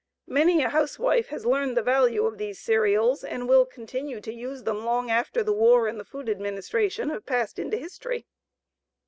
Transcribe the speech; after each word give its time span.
Many 0.25 0.63
a 0.63 0.69
housewife 0.69 1.27
has 1.27 1.45
learned 1.45 1.77
the 1.77 1.83
value 1.83 2.25
of 2.25 2.39
these 2.39 2.59
cereals 2.59 3.23
and 3.23 3.47
will 3.47 3.65
continue 3.67 4.19
to 4.21 4.33
use 4.33 4.63
them 4.63 4.83
long 4.83 5.11
after 5.11 5.43
the 5.43 5.53
war 5.53 5.87
and 5.87 5.99
the 5.99 6.03
Food 6.05 6.27
Administration 6.27 7.11
have 7.11 7.27
passed 7.27 7.59
into 7.59 7.77
history. 7.77 8.25